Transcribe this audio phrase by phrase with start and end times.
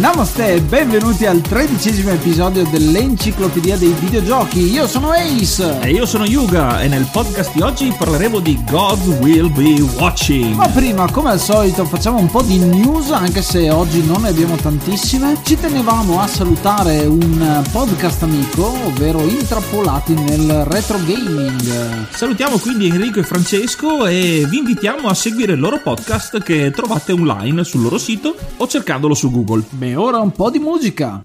[0.00, 4.72] Namaste e benvenuti al tredicesimo episodio dell'Enciclopedia dei Videogiochi.
[4.72, 5.78] Io sono Ace.
[5.82, 10.54] E io sono Yuga e nel podcast di oggi parleremo di God Will Be Watching.
[10.54, 14.30] Ma prima, come al solito, facciamo un po' di news, anche se oggi non ne
[14.30, 15.36] abbiamo tantissime.
[15.44, 22.08] Ci tenevamo a salutare un podcast amico, ovvero Intrappolati nel retro gaming.
[22.08, 27.12] Salutiamo quindi Enrico e Francesco e vi invitiamo a seguire il loro podcast che trovate
[27.12, 29.88] online sul loro sito o cercandolo su Google.
[29.90, 31.24] Beh, ora un po' di musica.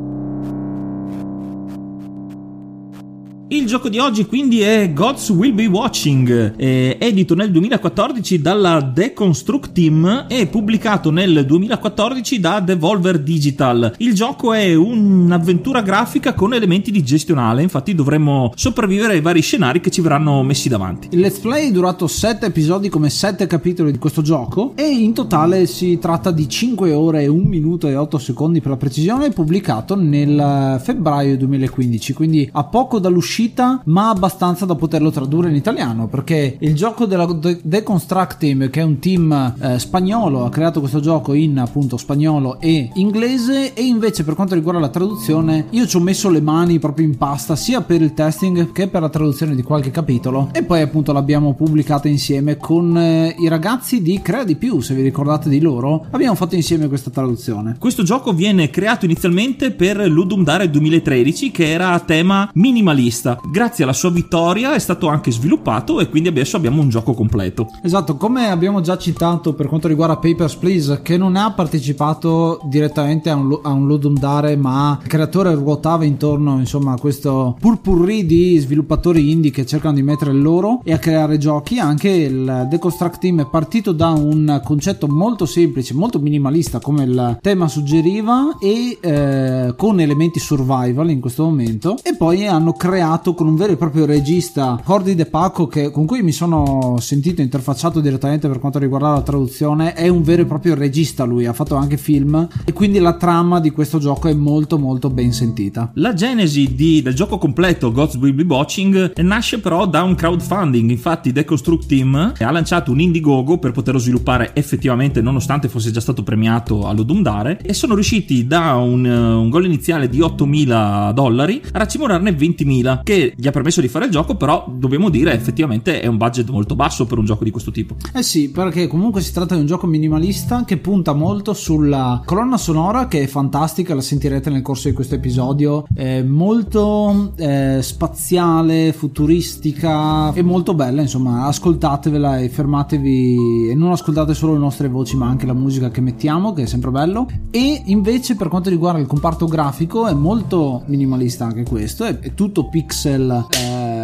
[3.53, 8.79] Il gioco di oggi quindi è Gods Will Be Watching, eh, edito nel 2014 dalla
[8.79, 13.95] Deconstruct Team e pubblicato nel 2014 da Devolver Digital.
[13.97, 19.81] Il gioco è un'avventura grafica con elementi di gestionale, infatti dovremmo sopravvivere ai vari scenari
[19.81, 21.09] che ci verranno messi davanti.
[21.11, 25.11] Il let's play è durato 7 episodi come 7 capitoli di questo gioco e in
[25.11, 29.31] totale si tratta di 5 ore e 1 minuto e 8 secondi per la precisione,
[29.31, 33.39] pubblicato nel febbraio 2015, quindi a poco dall'uscita
[33.85, 38.83] ma abbastanza da poterlo tradurre in italiano perché il gioco della Deconstruct Team che è
[38.83, 44.23] un team eh, spagnolo ha creato questo gioco in appunto spagnolo e inglese e invece
[44.23, 47.81] per quanto riguarda la traduzione io ci ho messo le mani proprio in pasta sia
[47.81, 52.07] per il testing che per la traduzione di qualche capitolo e poi appunto l'abbiamo pubblicata
[52.07, 56.35] insieme con eh, i ragazzi di Crea di più se vi ricordate di loro abbiamo
[56.35, 57.75] fatto insieme questa traduzione.
[57.79, 63.39] Questo gioco viene creato inizialmente per Ludum Dare 2013 che era a tema minimalista minimalista.
[63.43, 67.67] Grazie alla sua vittoria è stato anche sviluppato e quindi adesso abbiamo un gioco completo.
[67.83, 73.29] Esatto, come abbiamo già citato per quanto riguarda Papers, Please, che non ha partecipato direttamente
[73.29, 74.19] a un, a un Ludum
[74.57, 80.03] ma il creatore ruotava intorno insomma, a questo purpurri di sviluppatori indie che cercano di
[80.03, 81.79] mettere il loro e a creare giochi.
[81.79, 87.37] Anche il Deconstruct Team è partito da un concetto molto semplice, molto minimalista, come il
[87.41, 91.97] tema suggeriva, e eh, con elementi survival in questo momento.
[92.03, 96.05] E poi hanno creato con un vero e proprio regista, Cordy De Paco, che, con
[96.05, 99.93] cui mi sono sentito interfacciato direttamente per quanto riguarda la traduzione.
[99.93, 103.59] È un vero e proprio regista lui, ha fatto anche film e quindi la trama
[103.59, 105.91] di questo gioco è molto molto ben sentita.
[105.95, 110.89] La genesi di, del gioco completo Gods Will Be Watching nasce però da un crowdfunding,
[110.89, 116.23] infatti Deconstruct Team ha lanciato un Indiegogo per poterlo sviluppare effettivamente nonostante fosse già stato
[116.23, 121.77] premiato all'Odum Dare e sono riusciti da un, un gol iniziale di 8.000 dollari a
[121.77, 126.07] racimolarne 20.000 che gli ha permesso di fare il gioco però dobbiamo dire effettivamente è
[126.07, 127.95] un budget molto basso per un gioco di questo tipo.
[128.13, 132.57] Eh sì, perché comunque si tratta di un gioco minimalista che punta molto sulla colonna
[132.57, 138.93] sonora che è fantastica, la sentirete nel corso di questo episodio, è molto eh, spaziale,
[138.93, 145.15] futuristica e molto bella, insomma, ascoltatevela e fermatevi e non ascoltate solo le nostre voci
[145.15, 148.99] ma anche la musica che mettiamo che è sempre bello e invece per quanto riguarda
[148.99, 153.31] il comparto grafico è molto minimalista anche questo, è, è tutto pixel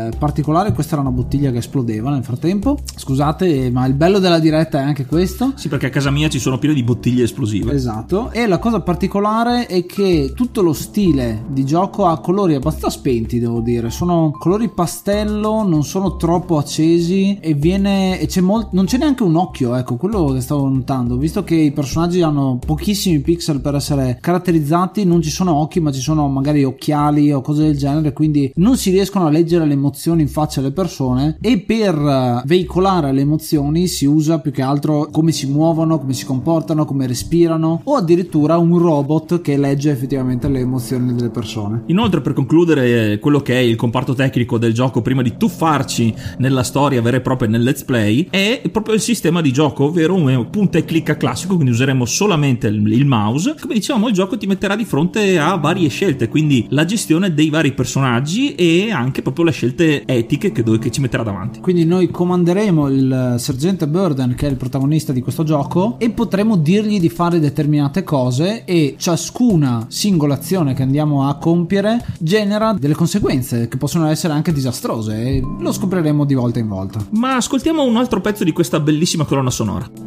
[0.07, 4.39] eh, particolare, questa era una bottiglia che esplodeva nel frattempo, scusate ma il bello della
[4.39, 5.54] diretta è anche questo.
[5.56, 7.74] Sì perché a casa mia ci sono piene di bottiglie esplosive.
[7.74, 12.89] Esatto, e la cosa particolare è che tutto lo stile di gioco ha colori abbastanza
[12.89, 18.69] spenti devo dire, sono colori pastello, non sono troppo accesi e viene e c'è molto
[18.71, 22.60] non c'è neanche un occhio, ecco, quello che stavo notando, visto che i personaggi hanno
[22.63, 27.42] pochissimi pixel per essere caratterizzati, non ci sono occhi, ma ci sono magari occhiali o
[27.42, 31.38] cose del genere, quindi non si riescono a leggere le emozioni in faccia alle persone
[31.42, 36.26] e per veicolare le emozioni si usa più che altro come si muovono, come si
[36.26, 41.84] comportano, come respirano o addirittura un robot che legge effettivamente le emozioni delle persone.
[41.88, 46.64] Inoltre per concludere quello che è il comparto tecnico del gioco prima di tuffarci nella
[46.64, 50.48] storia vera e propria nel let's play è proprio il sistema di gioco, ovvero un
[50.50, 53.56] punta e clicca classico, quindi useremo solamente il mouse.
[53.60, 57.50] Come dicevamo, il gioco ti metterà di fronte a varie scelte, quindi la gestione dei
[57.50, 61.60] vari personaggi e anche proprio le scelte etiche che, che ci metterà davanti.
[61.60, 66.56] Quindi noi comanderemo il sergente Burden, che è il protagonista di questo gioco, e potremo
[66.57, 72.95] dirgli di fare determinate cose e ciascuna singola azione che andiamo a compiere genera delle
[72.95, 77.06] conseguenze che possono essere anche disastrose e lo scopriremo di volta in volta.
[77.12, 80.06] Ma ascoltiamo un altro pezzo di questa bellissima colonna sonora.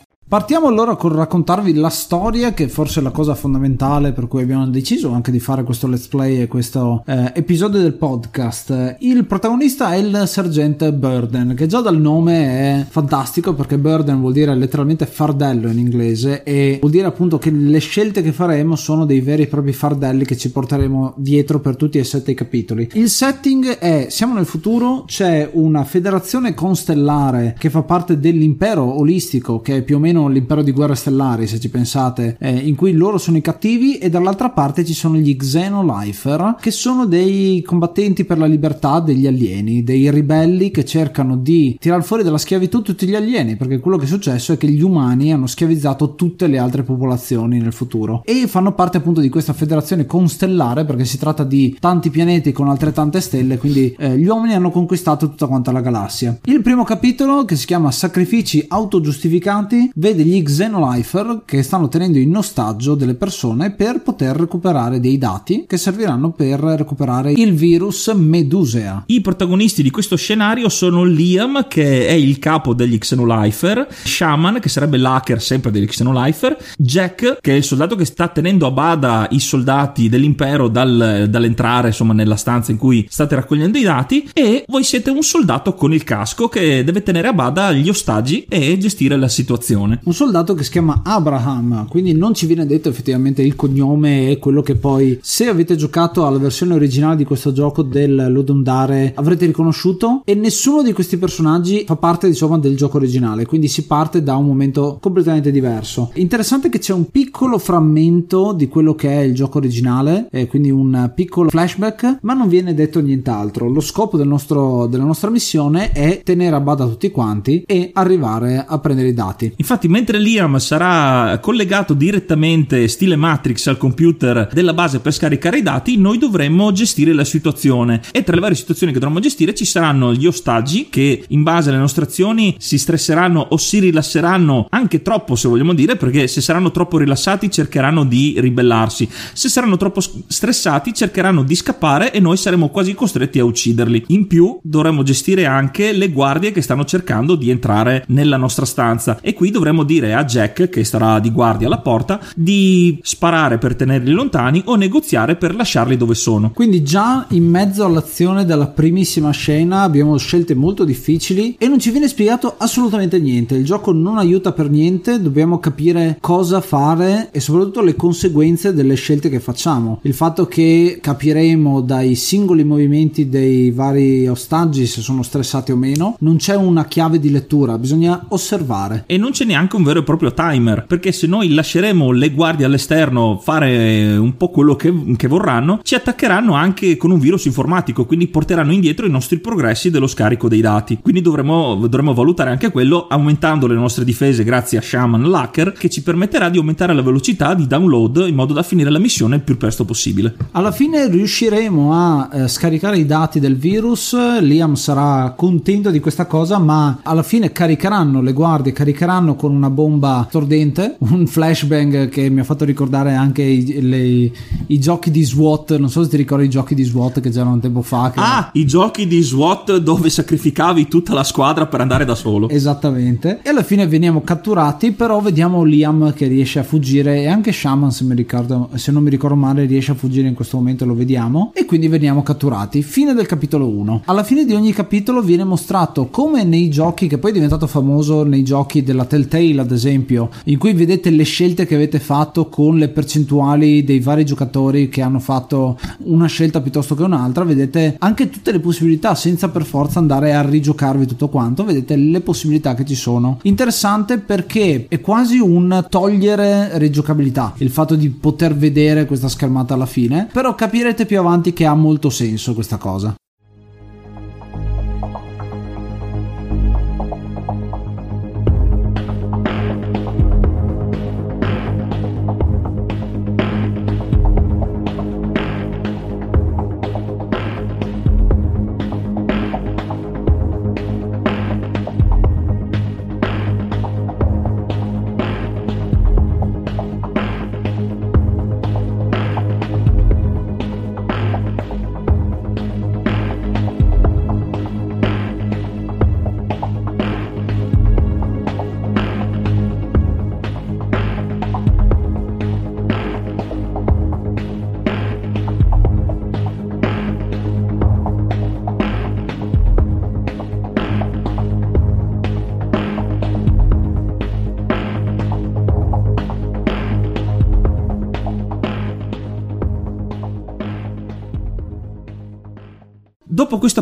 [0.31, 4.65] Partiamo allora con raccontarvi la storia, che forse è la cosa fondamentale per cui abbiamo
[4.65, 8.95] deciso anche di fare questo let's play e questo eh, episodio del podcast.
[8.99, 14.31] Il protagonista è il sergente Burden, che già dal nome è fantastico perché Burden vuol
[14.31, 19.03] dire letteralmente fardello in inglese e vuol dire appunto che le scelte che faremo sono
[19.03, 22.87] dei veri e propri fardelli che ci porteremo dietro per tutti e sette i capitoli.
[22.93, 29.59] Il setting è siamo nel futuro, c'è una federazione constellare che fa parte dell'impero olistico,
[29.59, 32.93] che è più o meno l'impero di guerre stellari, se ci pensate, eh, in cui
[32.93, 38.25] loro sono i cattivi, e dall'altra parte ci sono gli Xenolifer, che sono dei combattenti
[38.25, 43.07] per la libertà degli alieni, dei ribelli che cercano di tirare fuori dalla schiavitù tutti
[43.07, 46.57] gli alieni, perché quello che è successo è che gli umani hanno schiavizzato tutte le
[46.57, 51.43] altre popolazioni nel futuro e fanno parte appunto di questa federazione constellare perché si tratta
[51.43, 55.81] di tanti pianeti con altrettante stelle, quindi eh, gli uomini hanno conquistato tutta quanta la
[55.81, 56.37] galassia.
[56.45, 62.35] Il primo capitolo, che si chiama Sacrifici autogiustificati, vede gli Xenolifer che stanno tenendo in
[62.35, 69.03] ostaggio delle persone per poter recuperare dei dati che serviranno per recuperare il virus Medusea.
[69.07, 74.69] I protagonisti di questo scenario sono Liam, che è il capo degli Xenolifer, Shaman, che
[74.69, 79.27] sarebbe l'hacker sempre degli Xenolifer, Jack, che è il soldato che sta tenendo a bada
[79.31, 84.65] i soldati dell'impero dal, dall'entrare insomma nella stanza in cui state raccogliendo i dati, e
[84.67, 88.77] voi siete un soldato con il casco che deve tenere a bada gli ostaggi e
[88.77, 89.99] gestire la situazione.
[90.03, 94.39] Un soldato che si chiama Abraham, quindi non ci viene detto effettivamente il cognome e
[94.39, 99.45] quello che poi, se avete giocato alla versione originale di questo gioco del Lodundare, avrete
[99.45, 104.23] riconosciuto e nessuno di questi personaggi fa parte insomma del gioco originale, quindi si parte
[104.23, 106.11] da un momento completamente diverso.
[106.15, 110.71] Interessante che c'è un piccolo frammento di quello che è il gioco originale, eh, quindi
[110.71, 113.69] un piccolo flashback, ma non viene detto nient'altro.
[113.69, 118.65] Lo scopo del nostro, della nostra missione è tenere a bada tutti quanti e arrivare
[118.67, 119.53] a prendere i dati.
[119.57, 125.61] Infatti, mentre Liam sarà collegato direttamente stile Matrix al computer della base per scaricare i
[125.61, 128.01] dati, noi dovremmo gestire la situazione.
[128.11, 131.69] E tra le varie situazioni che dovremmo gestire ci saranno gli ostaggi che in base
[131.69, 136.41] alle nostre azioni si stresseranno o si rilasseranno anche troppo se vogliamo dire perché se
[136.41, 139.09] saranno troppo rilassati cercheranno di ribellarsi.
[139.33, 144.05] Se saranno troppo stressati cercheranno di scappare e noi saremo quasi costretti a ucciderli.
[144.07, 149.19] In più dovremmo gestire anche le guardie che stanno cercando di entrare nella nostra stanza.
[149.21, 153.75] E qui dovremmo dire a Jack che starà di guardia alla porta di sparare per
[153.75, 159.31] tenerli lontani o negoziare per lasciarli dove sono Quindi già in mezzo all'azione della primissima
[159.31, 163.55] scena abbiamo scelte molto difficili e non ci viene spiegato assolutamente niente.
[163.55, 168.95] Il gioco non aiuta per niente, dobbiamo capire cosa fare e soprattutto le conseguenze delle
[168.95, 169.99] scelte che facciamo.
[170.03, 176.15] Il fatto che capiremo dai singoli movimenti dei vari ostaggi se sono stressati o meno,
[176.19, 179.03] non c'è una chiave di lettura, bisogna osservare.
[179.05, 182.65] e non c'è neanche un vero e proprio timer perché se noi lasceremo le guardie
[182.65, 188.05] all'esterno fare un po' quello che, che vorranno ci attaccheranno anche con un virus informatico
[188.05, 190.99] quindi porteranno indietro i nostri progressi dello scarico dei dati.
[191.01, 195.89] Quindi dovremo, dovremo valutare anche quello aumentando le nostre difese grazie a Shaman Lacker che
[195.89, 199.41] ci permetterà di aumentare la velocità di download in modo da finire la missione il
[199.41, 200.35] più presto possibile.
[200.51, 206.25] Alla fine riusciremo a eh, scaricare i dati del virus, Liam sarà contento di questa
[206.25, 212.29] cosa, ma alla fine caricheranno le guardie, caricheranno con una bomba stordente, un flashbang che
[212.29, 214.31] mi ha fatto ricordare anche i, le-
[214.67, 217.53] i giochi di SWAT, non so se ti ricordi i giochi di SWAT che c'erano
[217.53, 218.11] un tempo fa.
[218.15, 223.39] Ah i giochi di SWAT dove sacrificavi tutta la squadra per andare da solo Esattamente.
[223.43, 227.91] E alla fine veniamo catturati, però vediamo Liam che riesce a fuggire e anche Shaman,
[227.91, 230.93] se, mi ricordo, se non mi ricordo male, riesce a fuggire in questo momento, lo
[230.93, 231.51] vediamo.
[231.53, 232.81] E quindi veniamo catturati.
[232.81, 234.03] Fine del capitolo 1.
[234.05, 238.23] Alla fine di ogni capitolo viene mostrato come nei giochi, che poi è diventato famoso
[238.23, 242.77] nei giochi della Telltale, ad esempio, in cui vedete le scelte che avete fatto con
[242.77, 247.43] le percentuali dei vari giocatori che hanno fatto una scelta piuttosto che un'altra.
[247.43, 251.63] Vedete anche tutte le possibilità senza per forza andare a rigiocarvi tutto quanto.
[251.63, 253.39] Vedete le possibilità che ci sono.
[253.43, 259.85] Interessante perché è quasi un togliere rigiocabilità il fatto di poter vedere questa schermata alla
[259.85, 260.27] fine.
[260.31, 263.15] Però capirete più avanti che ha molto senso questa cosa.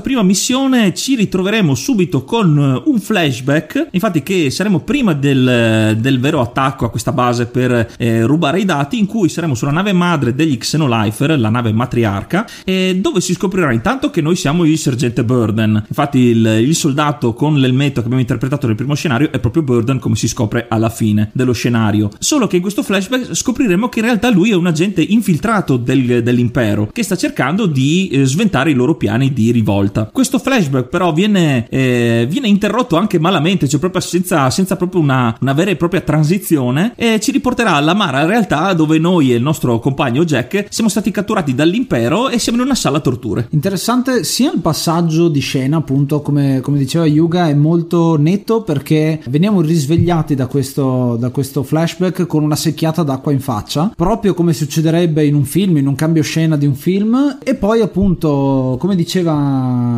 [0.10, 6.42] Prima missione ci ritroveremo subito con un flashback, infatti che saremo prima del, del vero
[6.42, 10.34] attacco a questa base per eh, rubare i dati, in cui saremo sulla nave madre
[10.34, 15.24] degli Xenolifer, la nave matriarca, e dove si scoprirà intanto che noi siamo il sergente
[15.24, 15.84] Burden.
[15.88, 20.00] Infatti il, il soldato con l'elmetto che abbiamo interpretato nel primo scenario è proprio Burden,
[20.00, 22.10] come si scopre alla fine dello scenario.
[22.18, 26.24] Solo che in questo flashback scopriremo che in realtà lui è un agente infiltrato del,
[26.24, 29.98] dell'impero che sta cercando di eh, sventare i loro piani di rivolta.
[30.12, 35.36] Questo flashback però viene, eh, viene interrotto anche malamente, cioè proprio senza, senza proprio una,
[35.42, 39.80] una, vera e propria transizione e ci riporterà all'amara realtà dove noi e il nostro
[39.80, 43.48] compagno Jack siamo stati catturati dall'impero e siamo in una sala torture.
[43.52, 49.22] Interessante sia il passaggio di scena appunto come, come diceva Yuga è molto netto perché
[49.30, 54.54] veniamo risvegliati da questo, da questo flashback con una secchiata d'acqua in faccia proprio come
[54.54, 58.96] succederebbe in un film in un cambio scena di un film e poi appunto come
[58.96, 59.34] diceva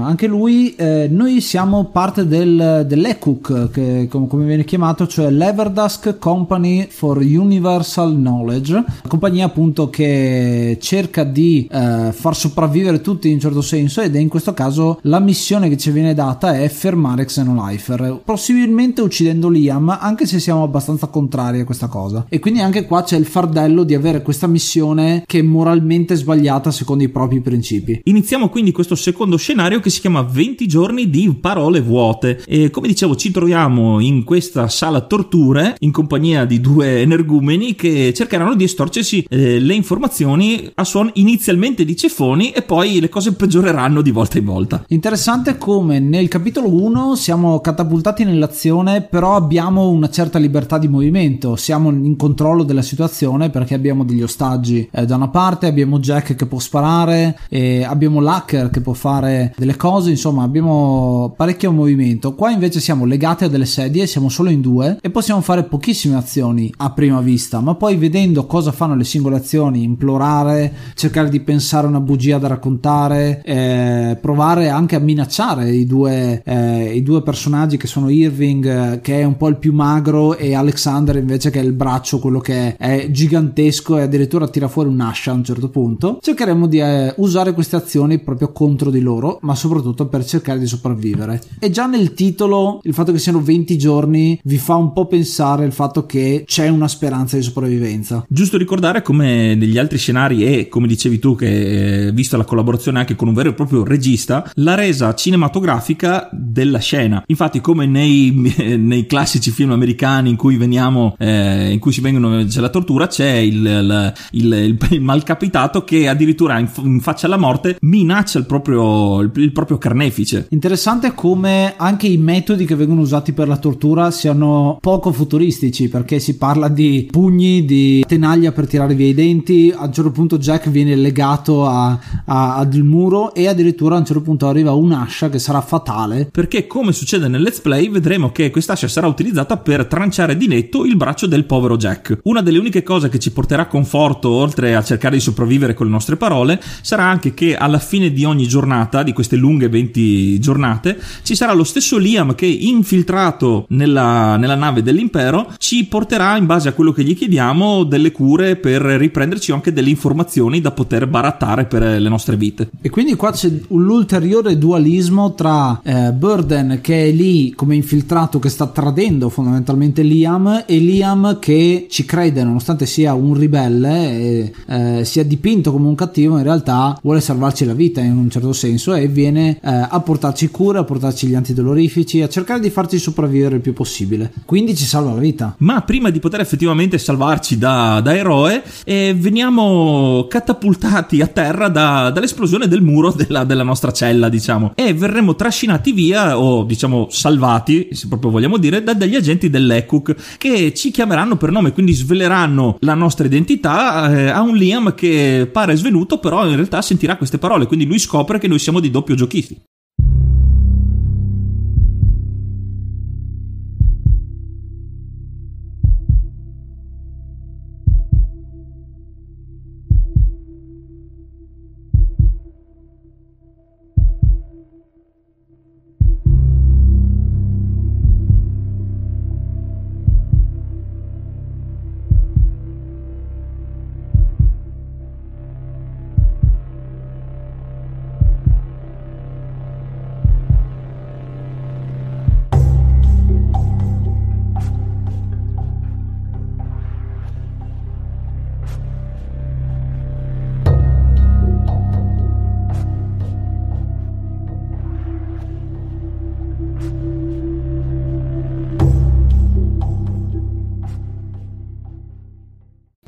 [0.04, 6.88] anche lui eh, noi siamo parte del, dell'ECUC che come viene chiamato cioè l'Everdusk Company
[6.90, 13.62] for Universal Knowledge compagnia appunto che cerca di eh, far sopravvivere tutti in un certo
[13.62, 18.22] senso ed è in questo caso la missione che ci viene data è fermare Xenolifer
[18.24, 22.26] possibilmente uccidendo Liam anche se siamo abbastanza contrari a questa cosa.
[22.30, 26.72] E quindi anche qua c'è il fardello di avere questa missione che è moralmente sbagliata
[26.72, 28.02] secondo i propri principi.
[28.06, 32.88] Iniziamo quindi questo secondo scenario che si chiama 20 giorni di parole vuote e come
[32.88, 38.64] dicevo ci troviamo in questa sala torture in compagnia di due energumeni che cercheranno di
[38.64, 44.12] estorcersi eh, le informazioni a suon inizialmente di ceffoni e poi le cose peggioreranno di
[44.12, 44.84] volta in volta.
[44.88, 51.56] Interessante come nel capitolo 1 siamo catapultati nell'azione però abbiamo una certa libertà di movimento,
[51.56, 56.36] siamo in controllo della situazione perché abbiamo degli ostaggi eh, da una parte, abbiamo Jack
[56.36, 62.36] che può sparare, e abbiamo l'hacker che può fare delle cose, insomma abbiamo parecchio movimento.
[62.36, 66.16] Qua invece siamo legati a delle sedie, siamo solo in due e possiamo fare pochissime
[66.16, 71.40] azioni a prima vista, ma poi vedendo cosa fanno le singole azioni, implorare, cercare di
[71.40, 77.22] pensare una bugia da raccontare, eh, provare anche a minacciare i due, eh, i due
[77.22, 81.50] personaggi che sono Irving, eh, che è un po' il più magro, e Alexander invece
[81.50, 85.44] che è il braccio, quello che è gigantesco e addirittura tira fuori un'ascia a un
[85.44, 86.20] certo punto.
[86.22, 90.68] Cercheremo di eh, usare queste azioni proprio contro di loro, ma soprattutto per cercare di
[90.68, 91.42] sopravvivere.
[91.60, 95.66] E già nel titolo il fatto che siano 20 giorni vi fa un po' pensare
[95.66, 98.26] il fatto che c'è una speranza di sopravvivenza.
[98.28, 103.00] Giusto ricordare come negli altri scenari e come dicevi tu che eh, visto la collaborazione
[103.00, 107.24] anche con un vero e proprio regista, la resa cinematografica della scena.
[107.28, 108.32] Infatti come nei,
[108.78, 113.08] nei classici film americani in cui veniamo eh, in cui si vengono c'è la tortura,
[113.08, 118.46] c'è il, il, il, il malcapitato che addirittura in, in, faccia alla morte minaccia il
[118.46, 120.48] proprio, il proprio carnefice.
[120.50, 126.20] Interessante come anche i metodi che vengono usati per la tortura siano poco futuristici perché
[126.20, 130.38] si parla di pugni, di tenaglia per tirare via i denti, a un certo punto
[130.38, 134.72] Jack viene legato a, a, ad il muro e addirittura a un certo punto arriva
[134.74, 136.30] un'ascia che sarà fatale.
[136.32, 140.86] Perché come succede nel let's play vedremo che quest'ascia sarà utilizzata per tranciare di netto
[140.86, 142.20] il braccio del povero Jack.
[142.24, 145.92] Una delle uniche cose che ci porterà conforto oltre a cercare di sopravvivere con le
[145.92, 150.98] nostre parole sarà anche che alla fine di ogni giornata, di queste lunghe 20 giornate,
[151.24, 156.70] ci sarà lo stesso Liam che infiltrato nella, nella nave dell'impero ci porterà in base
[156.70, 161.66] a quello che gli chiediamo delle cure per riprenderci anche delle informazioni da poter barattare
[161.66, 162.70] per le nostre vite.
[162.82, 168.50] E quindi qua c'è l'ulteriore dualismo tra eh, Burden che è lì come infiltrato che
[168.50, 175.06] sta tradendo fondamentalmente Liam e Liam che ci crede nonostante sia un ribelle e eh,
[175.06, 178.94] sia dipinto come un cattivo in realtà vuole salvarci la vita in un certo senso
[178.94, 183.56] e viene eh, a portarci cure, a portarci gli antidolorifici, a cercare di farci sopravvivere
[183.56, 184.32] il più possibile.
[184.46, 185.56] Quindi ci salva la vita.
[185.60, 192.10] Ma prima di poter effettivamente salvarci da, da eroe, eh, veniamo catapultati a terra da,
[192.10, 197.90] dall'esplosione del muro della, della, nostra cella, diciamo, e verremo trascinati via, o diciamo salvati,
[197.92, 202.78] se proprio vogliamo dire, da degli agenti dell'ECUC che ci chiameranno per nome, quindi sveleranno
[202.80, 207.38] la nostra identità eh, a un Liam che pare svenuto, però in realtà sentirà queste
[207.38, 209.71] parole, quindi lui scopre che noi siamo di doppio que o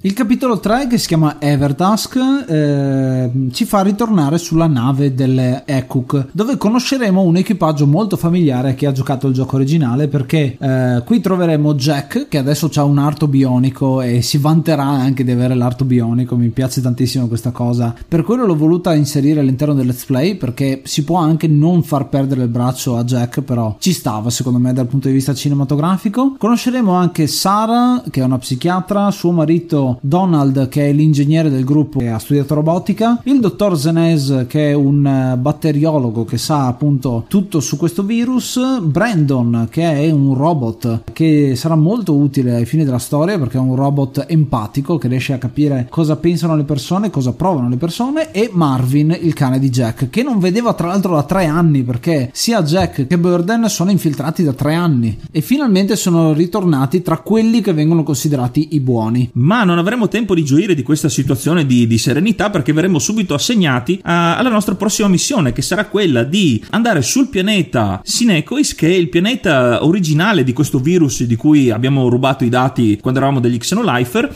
[0.05, 6.27] Il capitolo 3 che si chiama Evertask eh, ci fa ritornare sulla nave delle Ekuk
[6.33, 11.03] dove conosceremo un equipaggio molto familiare a chi ha giocato il gioco originale perché eh,
[11.05, 15.55] qui troveremo Jack che adesso ha un arto bionico e si vanterà anche di avere
[15.55, 20.03] l'arto bionico, mi piace tantissimo questa cosa, per quello l'ho voluta inserire all'interno del let's
[20.03, 24.29] play perché si può anche non far perdere il braccio a Jack però ci stava
[24.29, 26.35] secondo me dal punto di vista cinematografico.
[26.37, 31.99] Conosceremo anche Sara che è una psichiatra, suo marito Donald che è l'ingegnere del gruppo
[31.99, 37.25] che ha studiato robotica, il dottor Zenes che è un eh, batteriologo che sa appunto
[37.27, 42.83] tutto su questo virus, Brandon che è un robot che sarà molto utile ai fini
[42.83, 47.09] della storia perché è un robot empatico che riesce a capire cosa pensano le persone,
[47.09, 51.15] cosa provano le persone e Marvin il cane di Jack che non vedeva tra l'altro
[51.15, 55.95] da tre anni perché sia Jack che Burden sono infiltrati da tre anni e finalmente
[55.95, 59.29] sono ritornati tra quelli che vengono considerati i buoni.
[59.33, 63.33] Ma non avremo tempo di gioire di questa situazione di, di serenità perché verremo subito
[63.33, 68.87] assegnati a, alla nostra prossima missione che sarà quella di andare sul pianeta Sinecois che
[68.87, 73.39] è il pianeta originale di questo virus di cui abbiamo rubato i dati quando eravamo
[73.39, 74.33] degli Xenolifer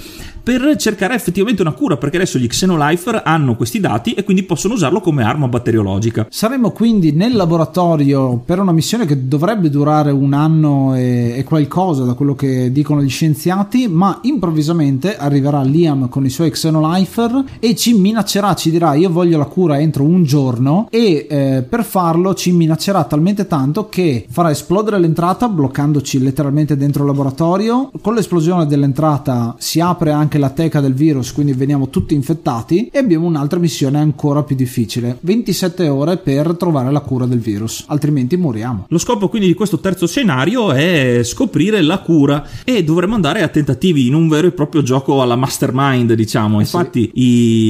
[0.47, 4.75] per cercare effettivamente una cura, perché adesso gli Xenolifer hanno questi dati e quindi possono
[4.75, 6.27] usarlo come arma batteriologica.
[6.29, 12.05] Saremo quindi nel laboratorio per una missione che dovrebbe durare un anno e, e qualcosa
[12.05, 17.75] da quello che dicono gli scienziati, ma improvvisamente arriverà Liam con i suoi Xenolifer e
[17.75, 22.33] ci minaccerà, ci dirà io voglio la cura entro un giorno e eh, per farlo
[22.33, 27.91] ci minaccerà talmente tanto che farà esplodere l'entrata bloccandoci letteralmente dentro il laboratorio.
[27.99, 32.89] Con l'esplosione dell'entrata si apre anche anche la teca del virus, quindi veniamo tutti infettati
[32.91, 37.83] e abbiamo un'altra missione ancora più difficile, 27 ore per trovare la cura del virus,
[37.87, 38.85] altrimenti moriamo.
[38.89, 43.47] Lo scopo quindi di questo terzo scenario è scoprire la cura e dovremo andare a
[43.47, 46.59] tentativi in un vero e proprio gioco alla mastermind, diciamo.
[46.59, 47.21] Infatti sì.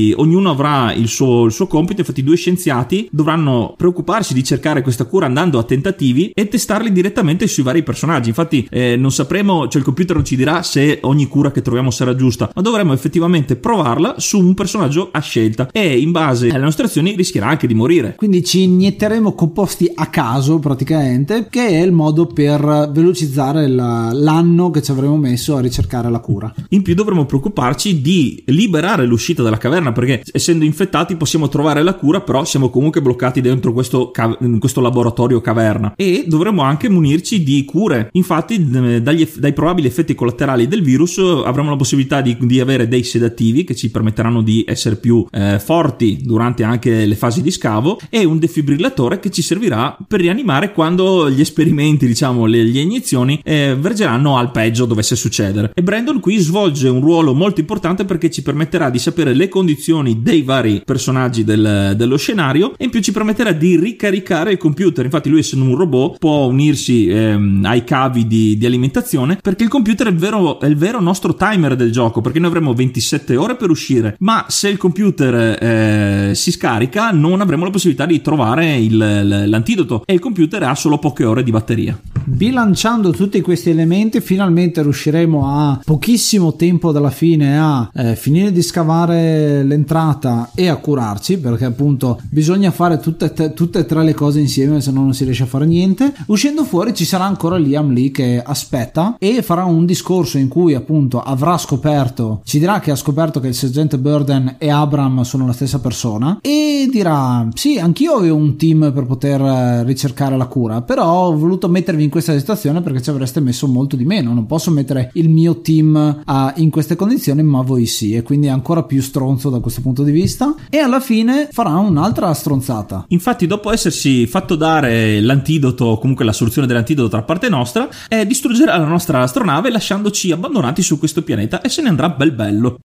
[0.10, 4.44] i, ognuno avrà il suo, il suo compito, infatti i due scienziati dovranno preoccuparsi di
[4.44, 8.30] cercare questa cura andando a tentativi e testarli direttamente sui vari personaggi.
[8.30, 11.92] Infatti eh, non sapremo, cioè il computer non ci dirà se ogni cura che troviamo
[11.92, 16.64] sarà giusta, ma dovremmo effettivamente provarla su un personaggio a scelta e in base alle
[16.64, 18.16] nostre azioni rischierà anche di morire.
[18.18, 24.72] Quindi ci inietteremo composti a caso praticamente, che è il modo per velocizzare la, l'anno
[24.72, 26.52] che ci avremo messo a ricercare la cura.
[26.70, 31.94] In più dovremo preoccuparci di liberare l'uscita dalla caverna perché essendo infettati possiamo trovare la
[31.94, 34.12] cura, però siamo comunque bloccati dentro questo,
[34.58, 38.10] questo laboratorio caverna e dovremo anche munirci di cure.
[38.14, 38.68] Infatti
[39.04, 43.64] dagli, dai probabili effetti collaterali del virus avremo la possibilità di di avere dei sedativi
[43.64, 48.26] che ci permetteranno di essere più eh, forti durante anche le fasi di scavo e
[48.26, 53.76] un defibrillatore che ci servirà per rianimare quando gli esperimenti, diciamo, le, le iniezioni eh,
[53.80, 55.72] vergeranno al peggio dovesse succedere.
[55.74, 60.22] E Brandon qui svolge un ruolo molto importante perché ci permetterà di sapere le condizioni
[60.22, 65.06] dei vari personaggi del, dello scenario e in più ci permetterà di ricaricare il computer.
[65.06, 69.70] Infatti lui essendo un robot può unirsi ehm, ai cavi di, di, alimentazione perché il
[69.70, 73.38] computer è il vero, è il vero nostro timer del gioco perché noi avremo 27
[73.38, 78.22] ore per uscire, ma se il computer eh, si scarica non avremo la possibilità di
[78.22, 81.98] trovare il, l'antidoto e il computer ha solo poche ore di batteria.
[82.26, 88.62] Bilanciando tutti questi elementi finalmente riusciremo a pochissimo tempo dalla fine a eh, finire di
[88.62, 94.14] scavare l'entrata e a curarci perché appunto bisogna fare tutte, te, tutte e tre le
[94.14, 96.14] cose insieme se no non si riesce a fare niente.
[96.26, 100.74] Uscendo fuori ci sarà ancora Liam lì che aspetta e farà un discorso in cui
[100.74, 105.46] appunto avrà scoperto ci dirà che ha scoperto che il sergente Burden e Abram sono
[105.46, 110.48] la stessa persona e dirà sì anch'io avevo un team per poter eh, ricercare la
[110.48, 114.34] cura però ho voluto mettervi in questa situazione perché ci avreste messo molto di meno.
[114.34, 118.14] Non posso mettere il mio team a, in queste condizioni ma voi sì.
[118.14, 120.56] E quindi è ancora più stronzo da questo punto di vista.
[120.70, 123.06] E alla fine farà un'altra stronzata.
[123.10, 128.78] Infatti dopo essersi fatto dare l'antidoto comunque la soluzione dell'antidoto da parte nostra eh, distruggerà
[128.78, 132.78] la nostra astronave lasciandoci abbandonati su questo pianeta e se ne andrà bel bello.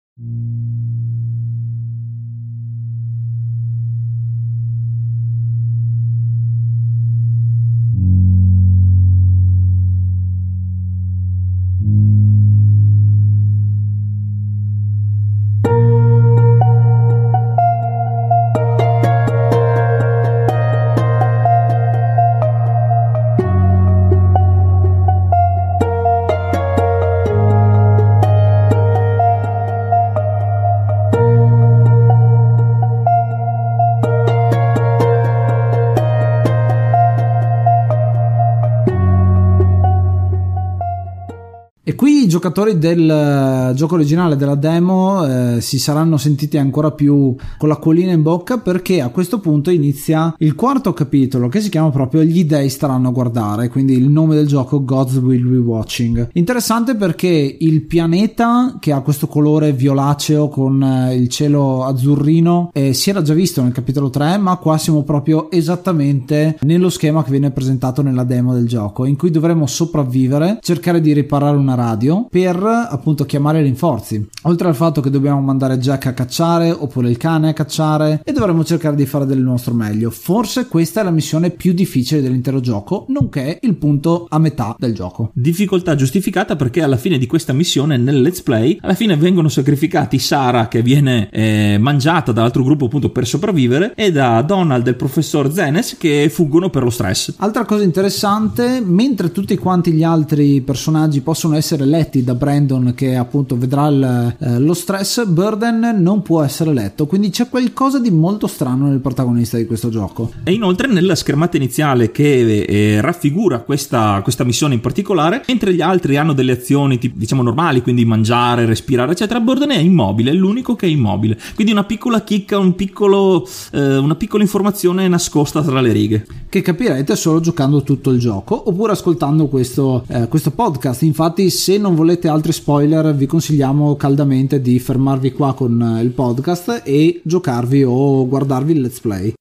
[42.40, 48.12] Giocatori del eh, gioco originale della demo eh, si saranno sentiti ancora più con l'acquolina
[48.12, 52.46] in bocca perché a questo punto inizia il quarto capitolo che si chiama proprio Gli
[52.46, 56.30] dei staranno a guardare, quindi il nome del gioco Gods Will Be Watching.
[56.32, 62.94] Interessante perché il pianeta che ha questo colore violaceo con eh, il cielo azzurrino eh,
[62.94, 67.32] si era già visto nel capitolo 3, ma qua siamo proprio esattamente nello schema che
[67.32, 72.28] viene presentato nella demo del gioco, in cui dovremo sopravvivere, cercare di riparare una radio
[72.30, 74.24] per appunto chiamare rinforzi.
[74.44, 78.32] Oltre al fatto che dobbiamo mandare Jack a cacciare oppure il cane a cacciare e
[78.32, 80.10] dovremo cercare di fare del nostro meglio.
[80.10, 84.94] Forse questa è la missione più difficile dell'intero gioco, nonché il punto a metà del
[84.94, 85.32] gioco.
[85.34, 90.18] Difficoltà giustificata perché alla fine di questa missione nel let's play alla fine vengono sacrificati
[90.20, 94.96] Sara che viene eh, mangiata dall'altro gruppo appunto per sopravvivere e da Donald e il
[94.96, 97.34] professor Zenes che fuggono per lo stress.
[97.38, 103.16] Altra cosa interessante, mentre tutti quanti gli altri personaggi possono essere letti da Brandon che
[103.16, 108.10] appunto vedrà il, eh, lo stress, Burden non può essere letto, quindi c'è qualcosa di
[108.10, 110.32] molto strano nel protagonista di questo gioco.
[110.44, 115.80] E inoltre nella schermata iniziale che eh, raffigura questa, questa missione in particolare, mentre gli
[115.80, 120.34] altri hanno delle azioni tipo, diciamo normali, quindi mangiare, respirare eccetera, Burden è immobile, è
[120.34, 121.38] l'unico che è immobile.
[121.54, 126.26] Quindi una piccola chicca, un piccolo, eh, una piccola informazione nascosta tra le righe.
[126.48, 131.02] Che capirete solo giocando tutto il gioco oppure ascoltando questo, eh, questo podcast.
[131.02, 136.10] Infatti se non volete altri spoiler vi consigliamo caldamente di fermarvi qua con eh, il
[136.10, 139.32] podcast e giocarvi o guardarvi il let's play.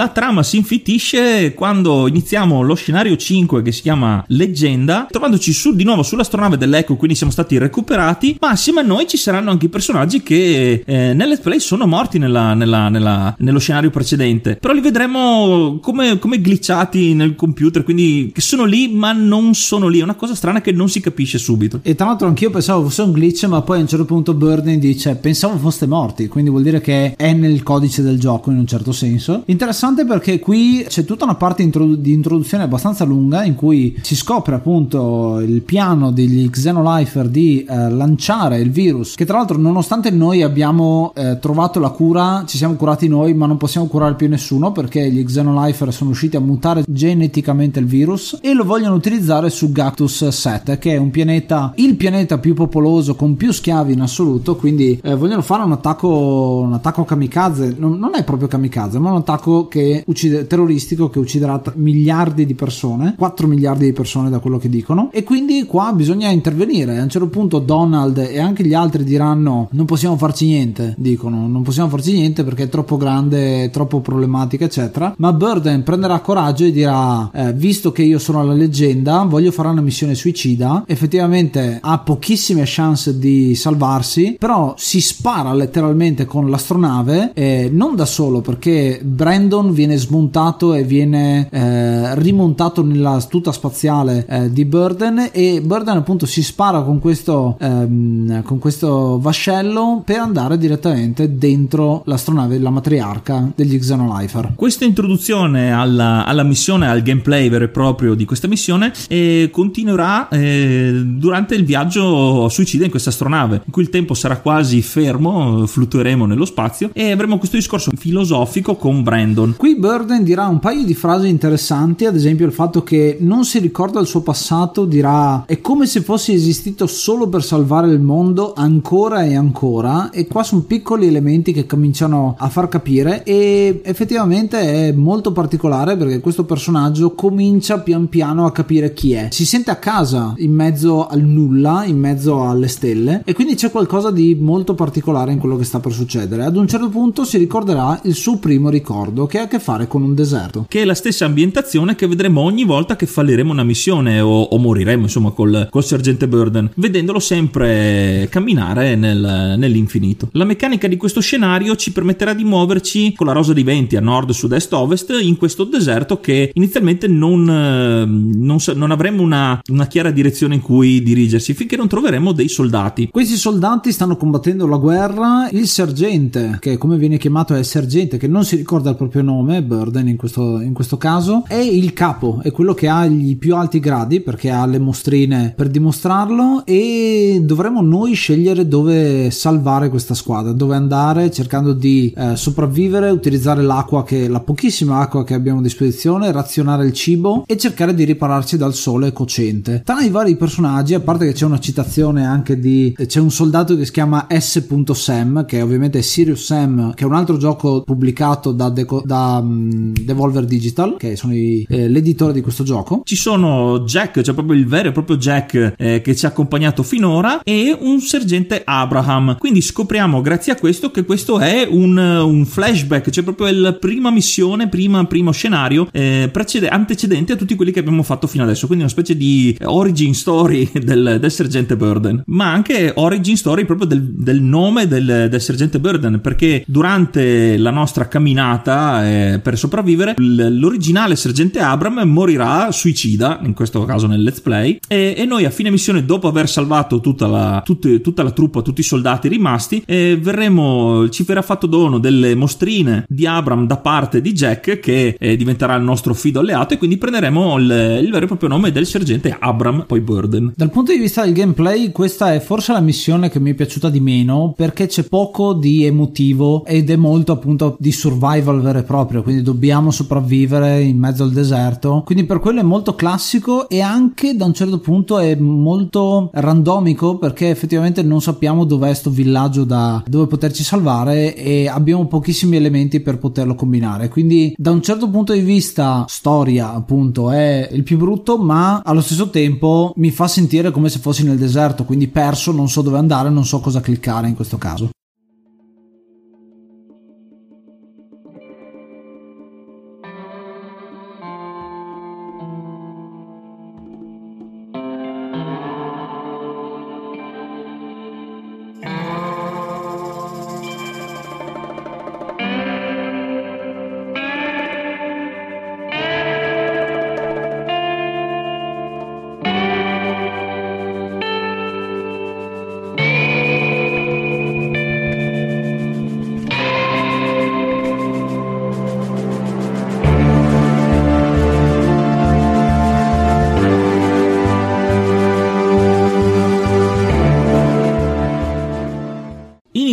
[0.00, 5.74] La trama si infittisce quando iniziamo lo scenario 5 che si chiama Leggenda, trovandoci su,
[5.74, 9.66] di nuovo sull'astronave dell'Echo, quindi siamo stati recuperati, ma assieme a noi ci saranno anche
[9.66, 14.56] i personaggi che eh, nel let's play sono morti nella, nella, nella, nello scenario precedente,
[14.56, 19.88] però li vedremo come, come glitchati nel computer, quindi che sono lì ma non sono
[19.88, 21.80] lì, è una cosa strana che non si capisce subito.
[21.82, 24.78] E tra l'altro anch'io pensavo fosse un glitch, ma poi a un certo punto Burden
[24.78, 28.66] dice pensavo foste morti, quindi vuol dire che è nel codice del gioco in un
[28.66, 29.42] certo senso.
[29.44, 34.16] Interessante interessante perché qui c'è tutta una parte di introduzione abbastanza lunga in cui si
[34.16, 40.10] scopre appunto il piano degli Xenolifer di eh, lanciare il virus che tra l'altro nonostante
[40.10, 44.28] noi abbiamo eh, trovato la cura ci siamo curati noi ma non possiamo curare più
[44.28, 49.50] nessuno perché gli Xenolifer sono riusciti a mutare geneticamente il virus e lo vogliono utilizzare
[49.50, 54.00] su Gactus 7 che è un pianeta il pianeta più popoloso con più schiavi in
[54.00, 57.74] assoluto quindi eh, vogliono fare un attacco un attacco kamikaze.
[57.78, 62.54] Non, non è proprio kamikaze ma un attacco che uccide, terroristico che ucciderà miliardi di
[62.54, 66.98] persone, 4 miliardi di persone da quello che dicono, e quindi qua bisogna intervenire.
[66.98, 71.46] A un certo punto Donald e anche gli altri diranno non possiamo farci niente, dicono
[71.46, 75.14] non possiamo farci niente perché è troppo grande, è troppo problematica, eccetera.
[75.18, 79.68] Ma Burden prenderà coraggio e dirà, eh, visto che io sono la leggenda, voglio fare
[79.68, 80.84] una missione suicida.
[80.86, 88.06] Effettivamente ha pochissime chance di salvarsi, però si spara letteralmente con l'astronave, eh, non da
[88.06, 94.64] solo perché Brandon Brandon viene smontato e viene eh, rimontato nella tuta spaziale eh, di
[94.64, 101.36] Burden e Burden appunto si spara con questo, ehm, con questo vascello per andare direttamente
[101.36, 104.52] dentro l'astronave della matriarca degli Xenolifer.
[104.54, 110.28] Questa introduzione alla, alla missione, al gameplay vero e proprio di questa missione eh, continuerà
[110.28, 115.66] eh, durante il viaggio suicida in questa astronave in cui il tempo sarà quasi fermo,
[115.66, 119.49] fluttueremo nello spazio e avremo questo discorso filosofico con Brandon.
[119.56, 123.58] Qui Burden dirà un paio di frasi interessanti, ad esempio il fatto che non si
[123.58, 128.52] ricorda il suo passato, dirà è come se fossi esistito solo per salvare il mondo
[128.54, 134.88] ancora e ancora e qua sono piccoli elementi che cominciano a far capire e effettivamente
[134.88, 139.28] è molto particolare perché questo personaggio comincia pian piano a capire chi è.
[139.30, 143.70] Si sente a casa in mezzo al nulla, in mezzo alle stelle e quindi c'è
[143.70, 146.44] qualcosa di molto particolare in quello che sta per succedere.
[146.44, 149.86] Ad un certo punto si ricorderà il suo primo ricordo che ha a che fare
[149.86, 150.66] con un deserto.
[150.68, 154.58] Che è la stessa ambientazione che vedremo ogni volta che falliremo una missione o, o
[154.58, 160.28] moriremo insomma col, col, sergente Burden, vedendolo sempre camminare nel, nell'infinito.
[160.32, 164.00] La meccanica di questo scenario ci permetterà di muoverci con la rosa di venti a
[164.00, 169.86] nord, sud, est, ovest in questo deserto che inizialmente non, non, non avremo una, una
[169.86, 173.08] chiara direzione in cui dirigersi finché non troveremo dei soldati.
[173.10, 175.48] Questi soldati stanno combattendo la guerra.
[175.50, 179.29] Il sergente, che come viene chiamato è sergente, che non si ricorda il proprio nome,
[179.62, 183.54] Burden in questo, in questo caso, è il capo, è quello che ha i più
[183.56, 190.14] alti gradi perché ha le mostrine per dimostrarlo e dovremo noi scegliere dove salvare questa
[190.14, 195.60] squadra, dove andare cercando di eh, sopravvivere, utilizzare l'acqua che la pochissima acqua che abbiamo
[195.60, 199.82] a disposizione, razionare il cibo e cercare di ripararci dal sole cocente.
[199.84, 203.76] Tra i vari personaggi, a parte che c'è una citazione anche di c'è un soldato
[203.76, 208.52] che si chiama S.Sam, che ovviamente è Sirius Sam, che è un altro gioco pubblicato
[208.52, 213.02] da, Deco, da um, Devolver Digital, che sono i, eh, l'editore di questo gioco.
[213.04, 216.82] Ci sono Jack, cioè proprio il vero e proprio Jack eh, che ci ha accompagnato
[216.82, 219.36] finora, e un sergente Abraham.
[219.38, 224.10] Quindi scopriamo grazie a questo che questo è un, un flashback, cioè proprio la prima
[224.10, 228.66] missione, prima, primo scenario eh, precede, antecedente a tutti quelli che abbiamo fatto fino adesso.
[228.66, 233.86] Quindi una specie di origin story del, del sergente Burden, ma anche origin story proprio
[233.86, 240.14] del, del nome del, del, sergente Burden, perché durante la nostra camminata eh, per sopravvivere,
[240.16, 245.50] l'originale sergente Abram morirà suicida, in questo caso nel let's play, e, e noi a
[245.50, 249.82] fine missione, dopo aver salvato tutta la, tutte, tutta la truppa, tutti i soldati rimasti,
[249.86, 255.16] eh, verremo, ci verrà fatto dono delle mostrine di Abram da parte di Jack, che
[255.18, 258.70] eh, diventerà il nostro fido alleato, e quindi prenderemo il, il vero e proprio nome
[258.70, 260.52] del sergente Abram, poi Burden.
[260.54, 263.88] Dal punto di vista del gameplay, questa è forse la missione che mi è piaciuta
[263.88, 268.82] di meno perché c'è poco di emotivo ed è molto appunto di survival vero e
[268.82, 272.02] proprio, quindi dobbiamo sopravvivere in mezzo al deserto.
[272.04, 277.18] Quindi per quello è molto classico e anche da un certo punto è molto randomico
[277.18, 283.00] perché effettivamente non sappiamo dov'è sto villaggio da dove poterci salvare e abbiamo pochissimi elementi
[283.00, 284.08] per poterlo combinare.
[284.08, 289.00] Quindi da un certo punto di vista storia appunto è il più brutto, ma allo
[289.00, 292.98] stesso tempo mi fa sentire come se fossi nel deserto, quindi perso, non so dove
[292.98, 294.90] andare, non so cosa cliccare in questo caso.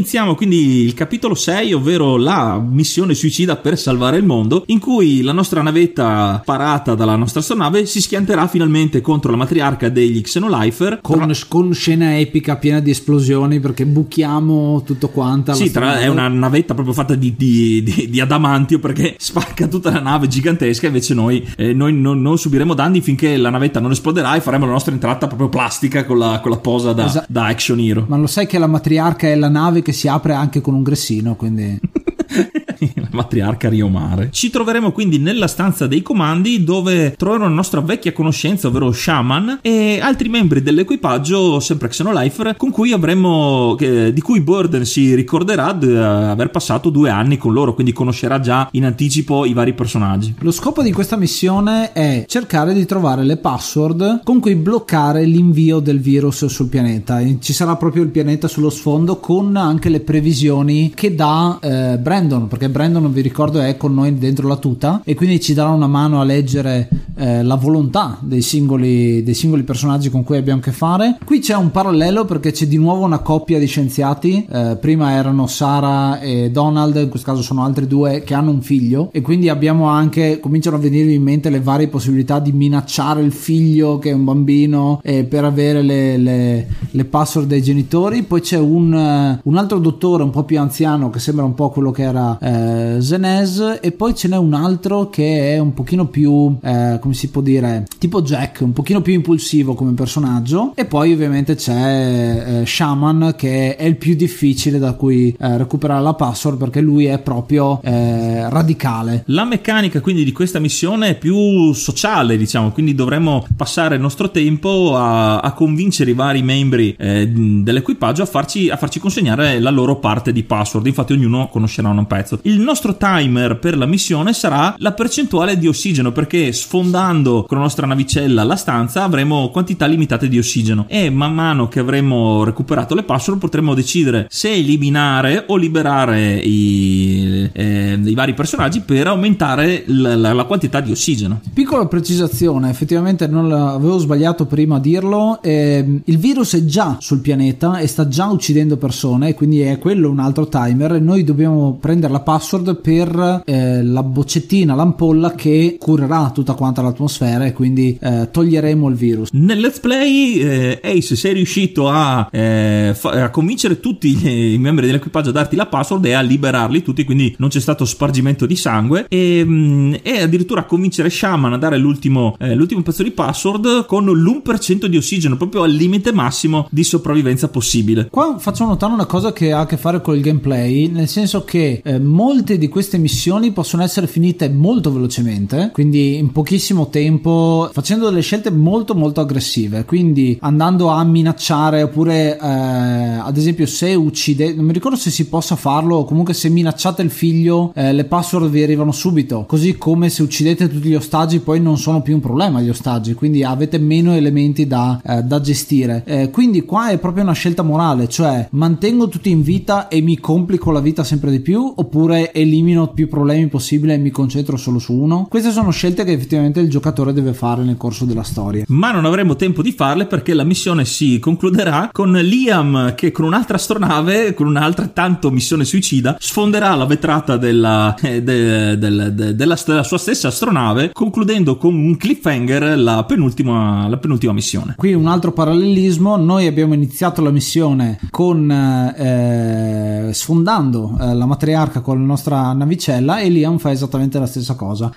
[0.07, 5.21] Iniziamo quindi il capitolo 6, ovvero la missione suicida per salvare il mondo, in cui
[5.21, 10.99] la nostra navetta parata dalla nostra astronave si schianterà finalmente contro la matriarca degli Xenolifer.
[11.01, 15.53] Con, con scena epica piena di esplosioni perché buchiamo tutto quanto.
[15.55, 19.91] Sì, tra, è una navetta proprio fatta di, di, di, di, adamantio perché spacca tutta
[19.91, 23.91] la nave gigantesca, invece noi, eh, noi non, non, subiremo danni finché la navetta non
[23.91, 27.25] esploderà e faremo la nostra entrata proprio plastica con la, con la posa da, esatto.
[27.27, 28.05] da action hero.
[28.07, 30.83] Ma lo sai che la matriarca è la nave che si apre anche con un
[30.83, 31.79] gressino, quindi...
[32.95, 34.29] la matriarca Riomare.
[34.31, 39.59] Ci troveremo quindi nella stanza dei comandi dove troveremo la nostra vecchia conoscenza, ovvero Shaman,
[39.61, 45.73] e altri membri dell'equipaggio, sempre Xenolifer, con cui avremmo, eh, di cui Burden si ricorderà
[45.73, 50.35] di aver passato due anni con loro, quindi conoscerà già in anticipo i vari personaggi.
[50.39, 55.79] Lo scopo di questa missione è cercare di trovare le password con cui bloccare l'invio
[55.79, 57.21] del virus sul pianeta.
[57.39, 62.47] Ci sarà proprio il pianeta sullo sfondo con anche le previsioni che dà eh, Brandon,
[62.47, 65.87] perché Brandon vi ricordo è con noi dentro la tuta e quindi ci darà una
[65.87, 70.63] mano a leggere eh, la volontà dei singoli, dei singoli personaggi con cui abbiamo a
[70.63, 71.17] che fare.
[71.23, 75.47] Qui c'è un parallelo perché c'è di nuovo una coppia di scienziati, eh, prima erano
[75.47, 79.49] Sara e Donald, in questo caso sono altri due che hanno un figlio e quindi
[79.49, 84.09] abbiamo anche, cominciano a venirvi in mente le varie possibilità di minacciare il figlio che
[84.09, 88.23] è un bambino eh, per avere le, le, le, password dei genitori.
[88.23, 91.69] Poi c'è un, uh, un, altro dottore un po' più anziano che sembra un po'
[91.69, 92.56] quello che era eh,
[92.99, 97.29] Zenez e poi ce n'è un altro che è un pochino più, eh, come si
[97.29, 102.65] può dire, tipo Jack, un pochino più impulsivo come personaggio e poi ovviamente c'è eh,
[102.65, 107.19] Shaman che è il più difficile da cui eh, recuperare la password perché lui è
[107.19, 109.23] proprio eh, radicale.
[109.27, 114.31] La meccanica quindi di questa missione è più sociale, diciamo, quindi dovremmo passare il nostro
[114.31, 119.69] tempo a, a convincere i vari membri eh, dell'equipaggio a farci, a farci consegnare la
[119.69, 120.87] loro parte di password.
[120.87, 122.39] Infatti, ognuno conoscerà un pezzo.
[122.47, 127.63] Il nostro timer per la missione sarà la percentuale di ossigeno, perché sfondando con la
[127.63, 132.95] nostra navicella la stanza avremo quantità limitate di ossigeno e man mano che avremo recuperato
[132.95, 139.83] le password potremo decidere se eliminare o liberare i, eh, i vari personaggi per aumentare
[139.87, 141.41] la, la, la, quantità di ossigeno.
[141.53, 147.19] Piccola precisazione, effettivamente non avevo sbagliato prima a dirlo, eh, il virus è già sul
[147.19, 151.01] pianeta e sta già uccidendo persone, quindi è quello un altro timer.
[151.01, 152.35] Noi dobbiamo prendere la password
[152.81, 158.95] per eh, la boccettina, l'ampolla che curerà tutta quanta l'atmosfera e quindi eh, toglieremo il
[158.95, 159.29] virus.
[159.31, 164.85] Nel let's play eh, Ace sei riuscito a, eh, fa- a convincere tutti i membri
[164.85, 168.55] dell'equipaggio a darti la password e a liberarli tutti, quindi non c'è stato spargimento di
[168.55, 173.11] sangue e, mm, e addirittura a convincere Shaman a dare l'ultimo, eh, l'ultimo pezzo di
[173.11, 178.07] password con l'1% di ossigeno, proprio al limite massimo di sopravvivenza possibile.
[178.09, 181.43] Qua faccio notare una cosa che ha a che fare con il gameplay, nel senso
[181.43, 187.69] che eh, molte di queste missioni possono essere finite molto velocemente, quindi in pochissimo tempo,
[187.71, 193.95] facendo delle scelte molto molto aggressive, quindi andando a minacciare oppure eh, ad esempio se
[193.95, 198.03] uccide, non mi ricordo se si possa farlo comunque se minacciate il figlio eh, le
[198.03, 202.15] password vi arrivano subito, così come se uccidete tutti gli ostaggi poi non sono più
[202.15, 206.03] un problema gli ostaggi, quindi avete meno elementi da, eh, da gestire.
[206.05, 210.19] Eh, quindi qua è proprio una scelta morale, cioè mantengo tutti in vita e mi
[210.19, 214.79] complico la vita sempre di più oppure elimino più problemi possibili e mi concentro solo
[214.79, 215.27] su uno.
[215.29, 218.63] Queste sono scelte che effettivamente il giocatore deve fare nel corso della storia.
[218.67, 223.25] Ma non avremo tempo di farle perché la missione si concluderà con Liam che con
[223.25, 229.55] un'altra astronave, con un'altrettanto missione suicida, sfonderà la vetrata della, eh, de, de, de, della,
[229.65, 234.73] della, sua stessa astronave, concludendo con un cliffhanger la penultima, la penultima missione.
[234.75, 241.81] Qui un altro parallelismo, noi abbiamo iniziato la missione con eh, sfondando eh, la matriarca
[241.81, 244.93] con la nostra navicella e Liam fa esattamente la stessa cosa.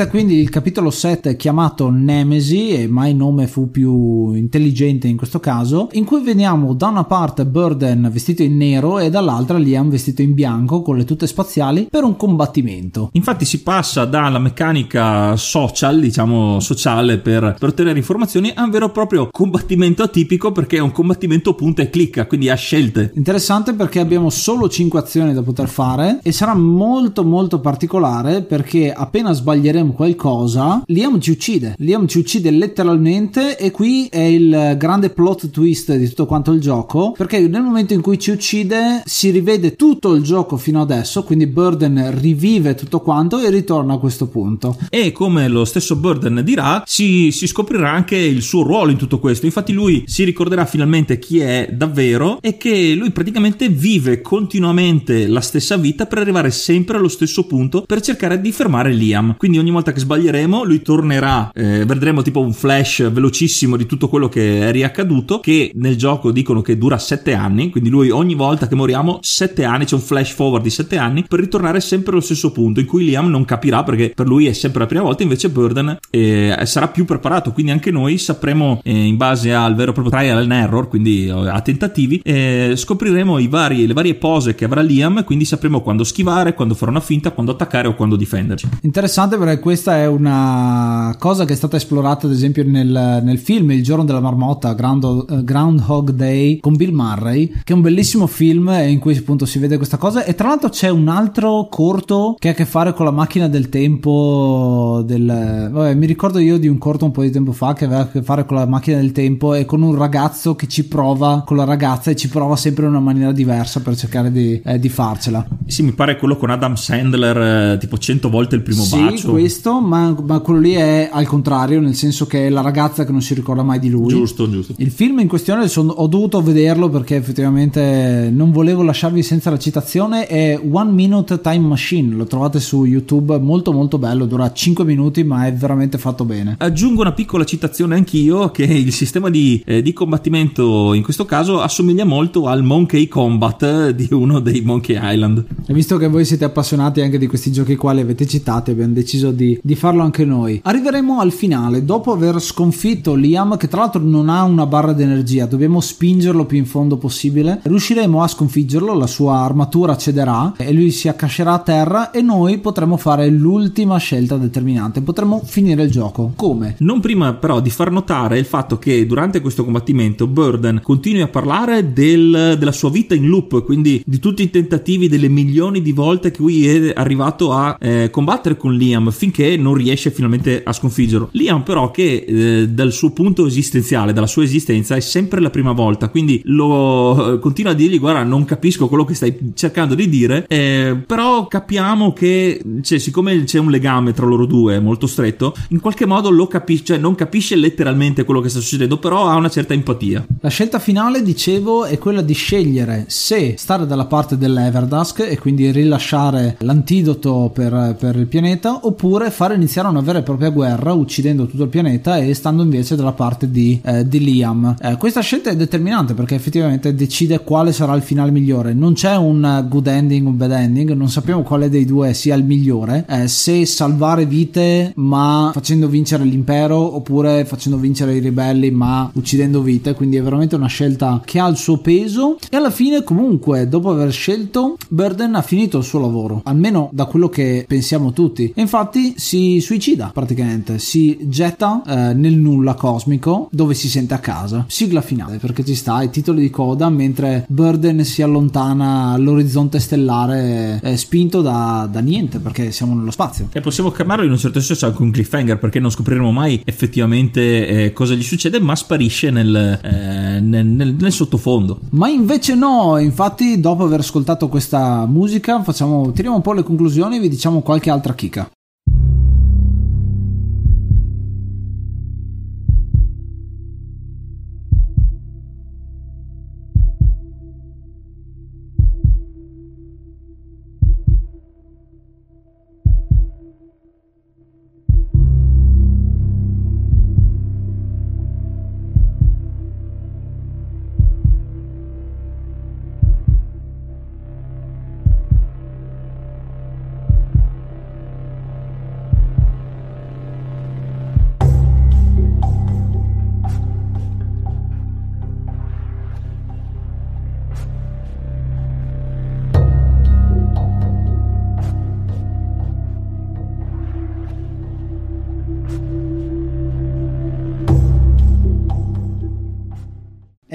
[0.00, 5.40] Inizia quindi il capitolo 7 chiamato Nemesi, e mai nome fu più intelligente in questo
[5.40, 10.22] caso, in cui vediamo da una parte Burden vestito in nero e dall'altra Liam vestito
[10.22, 13.10] in bianco con le tute spaziali per un combattimento.
[13.12, 18.86] Infatti si passa dalla meccanica social, diciamo sociale per, per ottenere informazioni, a un vero
[18.86, 23.12] e proprio combattimento atipico perché è un combattimento punta e clicca, quindi a scelte.
[23.16, 28.90] Interessante perché abbiamo solo 5 azioni da poter fare e sarà molto molto particolare perché
[28.90, 31.74] appena sbaglieremo Qualcosa, Liam ci uccide.
[31.78, 36.60] Liam ci uccide letteralmente e qui è il grande plot twist di tutto quanto il
[36.60, 41.22] gioco, perché nel momento in cui ci uccide si rivede tutto il gioco fino adesso,
[41.22, 44.76] quindi Burden rivive tutto quanto e ritorna a questo punto.
[44.88, 49.18] E come lo stesso Burden dirà, si, si scoprirà anche il suo ruolo in tutto
[49.18, 49.46] questo.
[49.46, 55.40] Infatti lui si ricorderà finalmente chi è davvero e che lui praticamente vive continuamente la
[55.40, 59.36] stessa vita per arrivare sempre allo stesso punto per cercare di fermare Liam.
[59.36, 64.08] Quindi ogni volta che sbaglieremo lui tornerà, eh, vedremo tipo un flash velocissimo di tutto
[64.08, 68.34] quello che è riaccaduto che nel gioco dicono che dura 7 anni, quindi lui ogni
[68.34, 72.12] volta che moriamo 7 anni, c'è un flash forward di 7 anni per ritornare sempre
[72.12, 75.02] allo stesso punto in cui Liam non capirà perché per lui è sempre la prima
[75.02, 79.74] volta, invece Burden eh, sarà più preparato, quindi anche noi sapremo eh, in base al
[79.74, 84.14] vero e proprio trial and error, quindi eh, a tentativi, eh, scopriremo vari, le varie
[84.14, 87.94] pose che avrà Liam, quindi sapremo quando schivare, quando fare una finta, quando attaccare o
[87.94, 88.68] quando difenderci.
[88.82, 93.70] Interessante perché questa è una cosa che è stata esplorata ad esempio nel, nel film
[93.70, 98.26] Il giorno della marmotta, Ground, uh, Groundhog Day con Bill Murray, che è un bellissimo
[98.26, 102.34] film in cui appunto si vede questa cosa e tra l'altro c'è un altro corto
[102.36, 105.68] che ha a che fare con la macchina del tempo del...
[105.70, 108.08] Vabbè, mi ricordo io di un corto un po' di tempo fa che aveva a
[108.08, 111.56] che fare con la macchina del tempo e con un ragazzo che ci prova con
[111.56, 114.88] la ragazza e ci prova sempre in una maniera diversa per cercare di, eh, di
[114.88, 115.46] farcela.
[115.66, 119.36] Sì, mi pare quello con Adam Sandler, eh, tipo 100 volte il primo sì, bacio.
[119.36, 123.04] Sì, questo, ma, ma, quello lì è al contrario, nel senso che è la ragazza
[123.04, 124.06] che non si ricorda mai di lui.
[124.06, 124.74] Giusto, giusto.
[124.76, 129.58] Il film in questione sono, ho dovuto vederlo perché effettivamente non volevo lasciarvi senza la
[129.58, 134.84] citazione, è One Minute Time Machine, lo trovate su YouTube, molto molto bello, dura 5
[134.84, 136.54] minuti ma è veramente fatto bene.
[136.58, 141.60] Aggiungo una piccola citazione anch'io che il sistema di, eh, di combattimento in questo caso
[141.60, 145.44] assomiglia molto al Monkey Combat di uno dei Monkey Island.
[145.66, 148.92] E visto che voi siete appassionati anche di questi giochi qua, li avete citati, abbiamo
[148.92, 150.60] deciso di, di farlo anche noi.
[150.62, 155.46] Arriveremo al finale, dopo aver sconfitto Liam, che tra l'altro non ha una barra d'energia,
[155.46, 157.60] dobbiamo spingerlo più in fondo possibile.
[157.62, 162.58] Riusciremo a sconfiggerlo, la sua armatura cederà e lui si accascerà a terra e noi
[162.58, 166.32] potremo fare l'ultima scelta determinante, potremo finire il gioco.
[166.36, 166.76] Come?
[166.78, 171.28] Non prima però di far notare il fatto che durante questo combattimento Burden continui a
[171.28, 175.92] parlare del, della sua vita in loop, quindi di tutti i tentativi, delle milioni di
[175.92, 180.72] volte che lui è arrivato a eh, combattere con Liam finché non riesce finalmente a
[180.72, 181.28] sconfiggerlo.
[181.32, 185.72] Liam però che eh, dal suo punto esistenziale, dalla sua esistenza è sempre la prima
[185.72, 190.08] volta, quindi lo eh, continua a dirgli guarda non capisco quello che stai cercando di
[190.08, 195.54] dire, eh, però capiamo che cioè, siccome c'è un legame tra loro due molto stretto,
[195.68, 199.36] in qualche modo lo capisce, cioè non capisce letteralmente quello che sta succedendo, però ha
[199.36, 200.26] una certa empatia.
[200.40, 205.70] La scelta finale, dicevo, è quella di scegliere se stare dalla parte dell'Everdusk e quindi
[205.70, 211.46] rilasciare l'antidoto per, per il pianeta oppure fare iniziare una vera e propria guerra uccidendo
[211.46, 214.76] tutto il pianeta e stando invece dalla parte di, eh, di Liam.
[214.80, 218.72] Eh, questa scelta è determinante perché effettivamente decide quale sarà il finale migliore.
[218.72, 222.44] Non c'è un good ending, un bad ending, non sappiamo quale dei due sia il
[222.44, 223.04] migliore.
[223.08, 229.60] Eh, se salvare vite ma facendo vincere l'impero oppure facendo vincere i ribelli ma uccidendo
[229.60, 233.68] vite, quindi è veramente una scelta che ha il suo peso e alla fine comunque
[233.68, 238.52] dopo aver scelto Burden ha finito il suo lavoro, almeno da quello che pensiamo tutti.
[238.54, 244.18] E infatti si suicida praticamente, si getta eh, nel nulla cosmico dove si sente a
[244.18, 244.64] casa.
[244.68, 250.80] Sigla finale perché ci sta i titoli di coda mentre Burden si allontana all'orizzonte stellare
[250.82, 253.48] eh, spinto da, da, niente perché siamo nello spazio.
[253.52, 257.66] E possiamo chiamarlo in un certo senso anche un cliffhanger perché non scopriremo mai effettivamente
[257.66, 261.80] eh, cosa gli succede ma sparisce nel, eh, nel, nel, nel sottofondo.
[261.90, 267.16] Ma invece no, infatti dopo aver ascoltato questa musica facciamo, tiriamo un po' le conclusioni
[267.16, 268.50] e vi diciamo qualche altra chicca.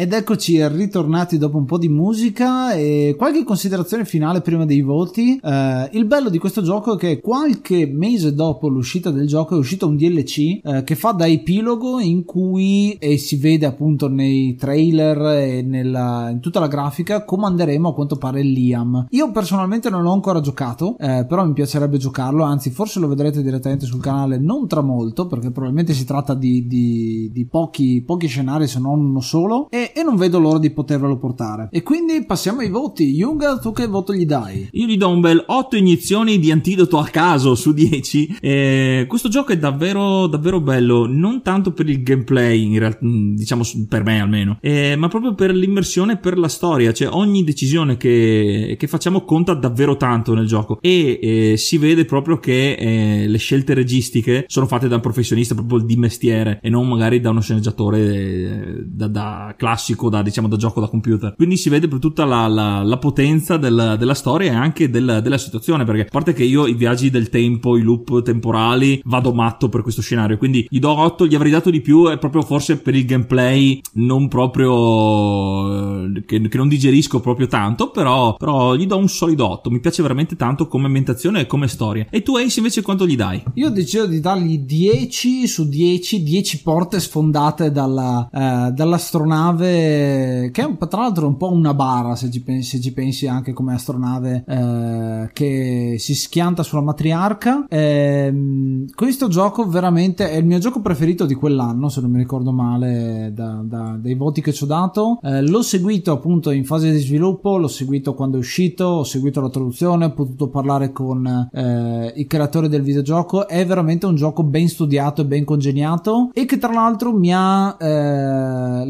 [0.06, 5.40] Ed eccoci ritornati dopo un po' di musica e qualche considerazione finale prima dei voti.
[5.44, 9.58] Eh, il bello di questo gioco è che qualche mese dopo l'uscita del gioco è
[9.58, 14.54] uscito un DLC eh, che fa da epilogo in cui e si vede appunto nei
[14.54, 19.08] trailer e nella, in tutta la grafica comanderemo a quanto pare Liam.
[19.10, 23.42] Io personalmente non l'ho ancora giocato, eh, però mi piacerebbe giocarlo, anzi forse lo vedrete
[23.42, 28.28] direttamente sul canale non tra molto perché probabilmente si tratta di, di, di pochi, pochi
[28.28, 31.70] scenari se non uno solo e, e, non vedo l'ora di potervelo portare.
[31.72, 33.06] E quindi passiamo ai voti.
[33.06, 34.68] Yuga, tu che voto gli dai?
[34.72, 38.38] Io gli do un bel 8 iniezioni di antidoto a caso su 10.
[38.42, 43.64] Eh, questo gioco è davvero, davvero bello, non tanto per il gameplay, in realtà, diciamo
[43.88, 46.92] per me almeno, eh, ma proprio per l'immersione, per la storia.
[46.92, 52.06] Cioè ogni decisione che, che facciamo conta davvero tanto nel gioco e eh, si vede
[52.06, 56.70] proprio che eh, le scelte registiche sono fatte da un professionista proprio di mestiere e
[56.70, 59.75] non magari da uno sceneggiatore eh, da, da classico,
[60.10, 61.36] da, diciamo da gioco da computer.
[61.36, 65.20] Quindi si vede per tutta la, la, la potenza del, della storia e anche del,
[65.22, 69.34] della situazione, perché a parte che io i viaggi del tempo, i loop temporali, vado
[69.34, 72.42] matto per questo scenario, quindi gli do 8, gli avrei dato di più, è proprio
[72.42, 76.06] forse per il gameplay non proprio...
[76.06, 79.80] Eh, che, che non digerisco proprio tanto, però, però gli do un solido 8, mi
[79.80, 82.08] piace veramente tanto come ambientazione e come storia.
[82.10, 83.44] E tu Ace invece quanto gli dai?
[83.56, 90.88] Io decido di dargli 10 su 10, 10 porte sfondate dalla, eh, dall'astronave, che è
[90.88, 94.44] tra l'altro un po' una bara se ci pensi, se ci pensi anche come astronave
[94.48, 97.66] eh, che si schianta sulla matriarca.
[97.68, 102.52] Eh, questo gioco veramente è il mio gioco preferito di quell'anno, se non mi ricordo
[102.52, 105.20] male, da, da, dai voti che ci ho dato.
[105.22, 109.42] Eh, l'ho seguito appunto in fase di sviluppo, l'ho seguito quando è uscito, ho seguito
[109.42, 113.48] la traduzione, ho potuto parlare con eh, i creatori del videogioco.
[113.48, 117.76] È veramente un gioco ben studiato e ben congegnato e che tra l'altro mi ha
[117.80, 118.86] eh,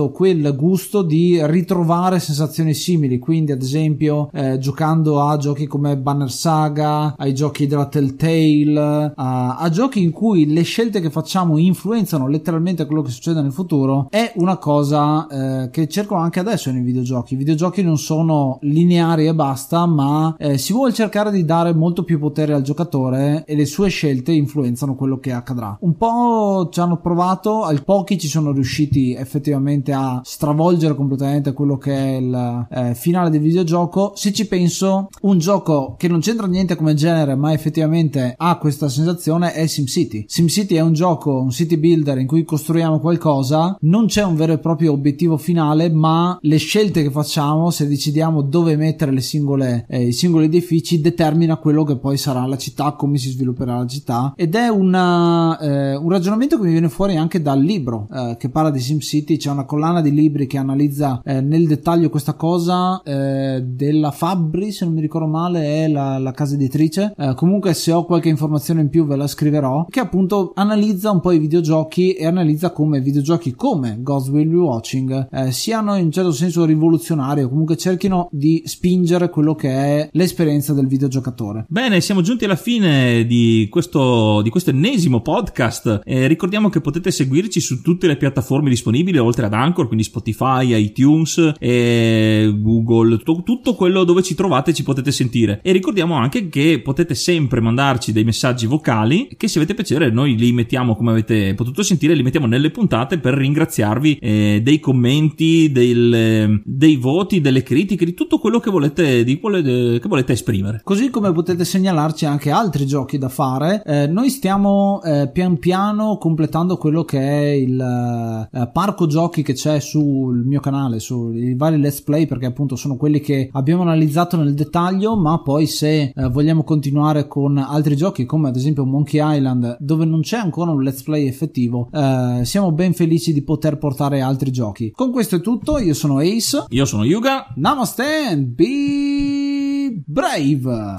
[0.00, 3.18] lasciato quel gusto di ritrovare sensazioni simili.
[3.18, 9.56] Quindi, ad esempio, eh, giocando a giochi come Banner Saga, ai giochi della Telltale, a,
[9.56, 14.06] a giochi in cui le scelte che facciamo influenzano letteralmente quello che succede nel futuro,
[14.10, 17.34] è una cosa eh, che cerco anche adesso nei videogiochi.
[17.34, 22.04] I videogiochi non sono lineari e basta, ma eh, si vuole cercare di dare molto
[22.04, 25.76] più potere al giocatore e le sue scelte influenzano quello che accadrà.
[25.80, 31.76] Un po' ci hanno provato, al pochi ci sono riusciti effettivamente a stravolgere completamente quello
[31.78, 34.12] che è il eh, finale del videogioco.
[34.14, 38.88] Se ci penso, un gioco che non c'entra niente come genere, ma effettivamente ha questa
[38.88, 40.24] sensazione è SimCity.
[40.26, 44.52] SimCity è un gioco, un city builder in cui costruiamo qualcosa, non c'è un vero
[44.52, 49.86] e proprio obiettivo finale, ma le scelte che facciamo, se decidiamo dove mettere le singole,
[49.88, 53.86] eh, i singoli edifici, determina quello che poi sarà la città, come si svilupperà la
[53.86, 54.32] città.
[54.36, 58.48] Ed è una, eh, un ragionamento che mi viene fuori anche dal libro eh, che
[58.48, 59.36] parla di SimCity.
[59.36, 64.72] C'è una collana di libri che analizza eh, nel dettaglio questa cosa eh, della Fabri,
[64.72, 67.14] se non mi ricordo male, è la, la casa editrice.
[67.16, 69.86] Eh, comunque, se ho qualche informazione in più, ve la scriverò.
[69.88, 74.56] Che appunto analizza un po' i videogiochi e analizza come videogiochi come Ghost Will Be
[74.56, 80.08] Watching siano in un certo senso rivoluzionari o comunque cerchino di spingere quello che è
[80.12, 81.64] l'esperienza del videogiocatore.
[81.68, 86.00] Bene, siamo giunti alla fine di questo, di questo ennesimo podcast.
[86.04, 90.74] Eh, ricordiamo che potete seguirci su tutte le piattaforme disponibili, oltre ad Anchor, quindi Spotify,
[90.76, 95.60] iTunes, eh, Google, tutto, tutto quello dove ci trovate ci potete sentire.
[95.62, 100.36] E ricordiamo anche che potete sempre mandarci dei messaggi vocali che se avete piacere noi
[100.36, 105.70] li mettiamo, come avete potuto sentire, li mettiamo nelle puntate per ringraziarvi eh, dei commenti,
[105.70, 110.80] del, dei voti, delle critiche, di tutto quello che volete, di, che volete esprimere.
[110.84, 116.16] Così come potete segnalarci anche altri giochi da fare, eh, noi stiamo eh, pian piano
[116.18, 121.78] completando quello che è il eh, parco giochi che c'è sul mio canale, sui vari
[121.78, 126.28] let's play, perché appunto sono quelli che abbiamo analizzato nel dettaglio, ma poi se eh,
[126.30, 130.82] vogliamo continuare con altri giochi come ad esempio Monkey Island, dove non c'è ancora un
[130.82, 134.92] let's play effettivo, eh, siamo ben felici di poter portare altri giochi.
[134.92, 140.96] Con questo è tutto, io sono Ace, io sono Yuga, Namaste and be brave.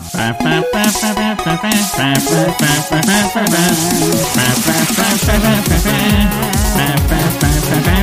[7.71, 8.01] Bye.